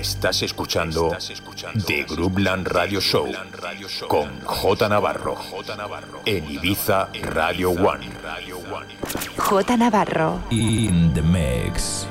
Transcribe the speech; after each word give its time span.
Estás 0.00 0.40
escuchando 0.40 1.14
The 1.86 2.04
Groupland 2.08 2.66
Radio 2.68 3.02
Show 3.02 3.30
con 4.08 4.40
J 4.40 4.88
Navarro 4.88 5.36
en 6.24 6.50
Ibiza 6.50 7.10
Radio 7.22 7.72
One. 7.72 8.08
J 9.36 9.76
Navarro. 9.76 10.42
In 10.48 11.12
the 11.12 11.20
mix. 11.20 12.06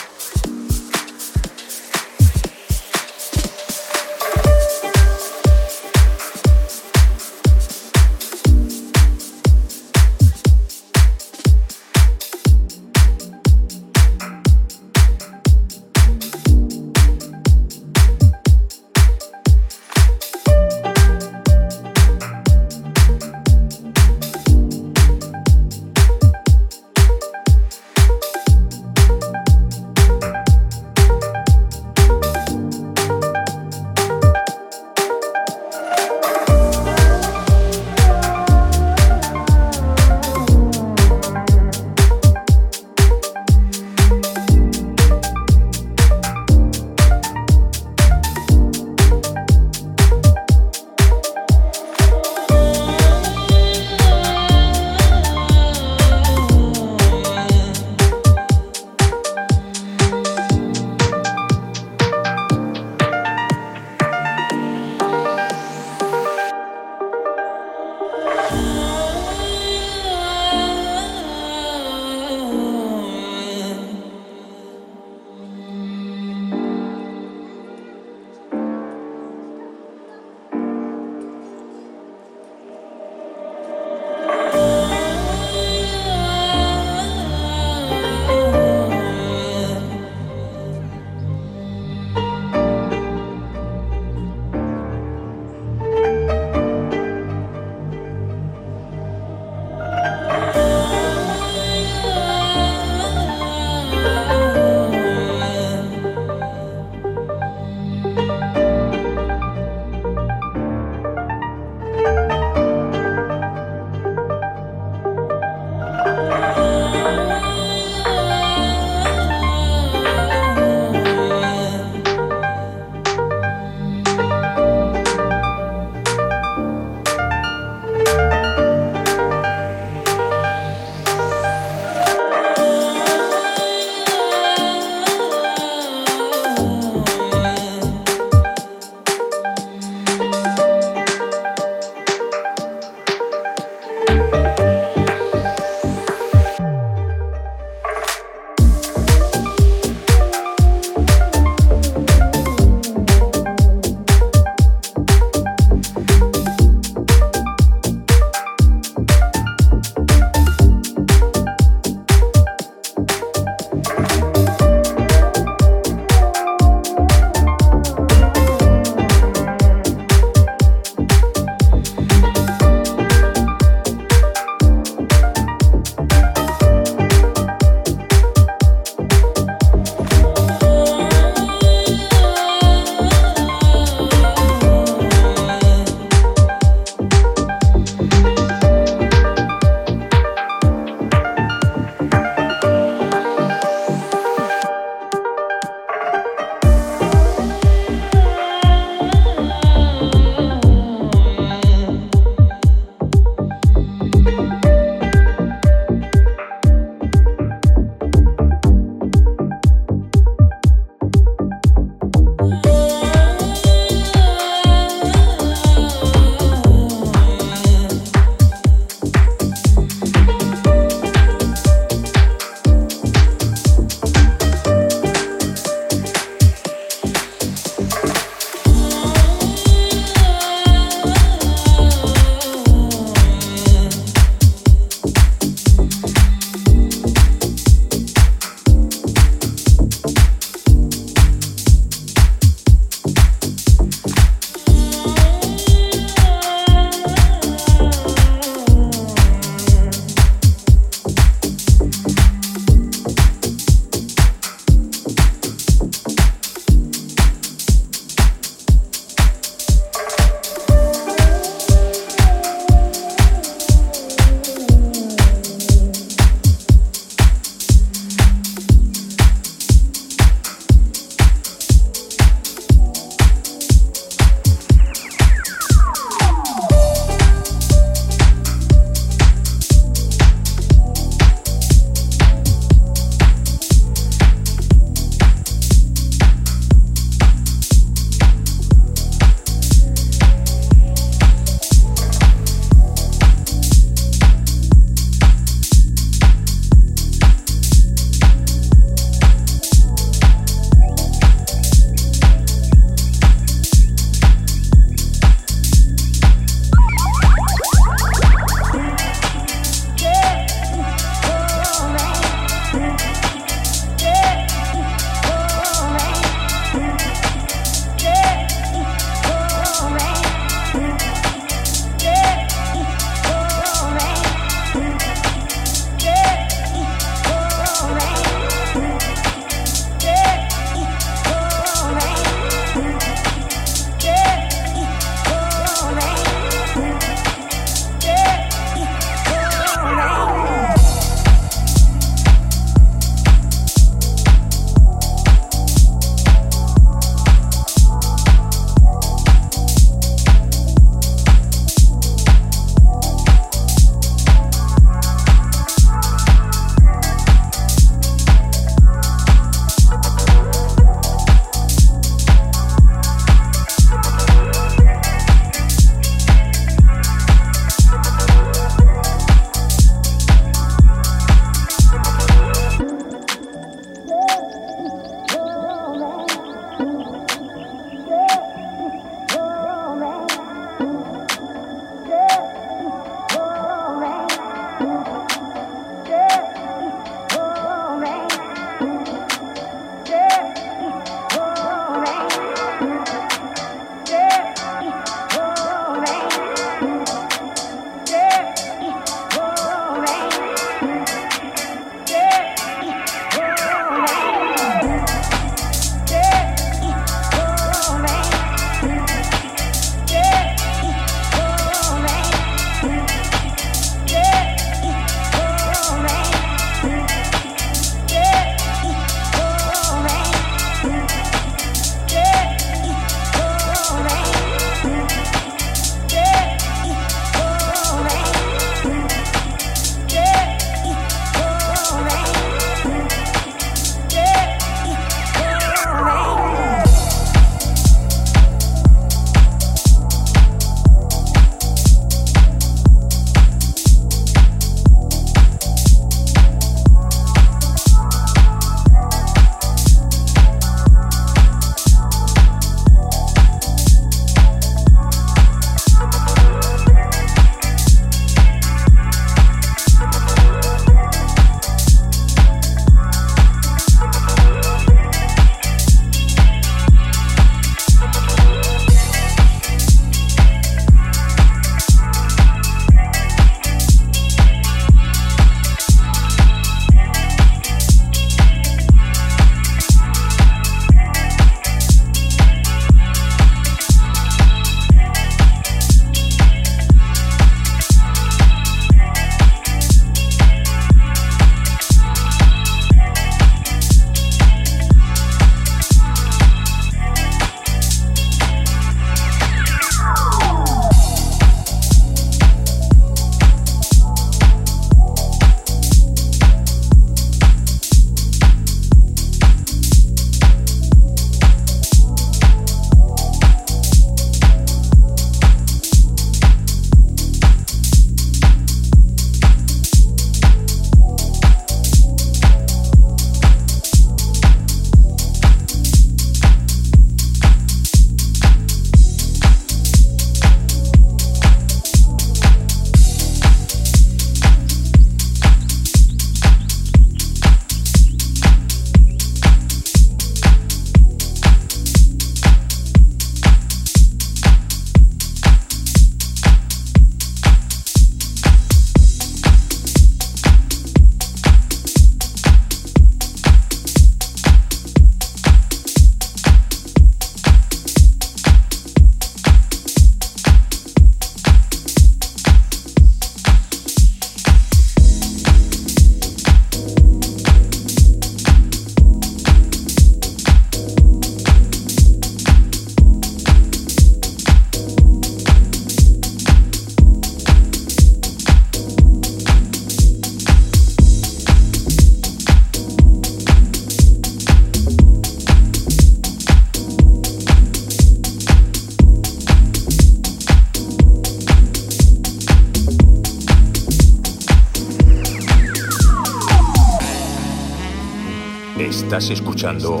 Escuchando 599.58 600.00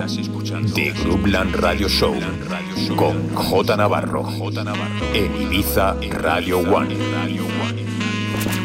The 0.72 0.92
Groupland 1.02 1.56
Radio 1.56 1.88
Show 1.88 2.14
con 2.94 3.34
J 3.34 3.76
Navarro 3.76 4.24
en 5.12 5.42
Ibiza 5.42 5.96
Radio 6.12 6.58
One. 6.60 6.96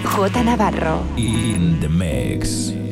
J 0.03 0.43
Navarro. 0.43 1.03
In 1.17 1.79
the 1.79 1.89
mix. 1.89 2.82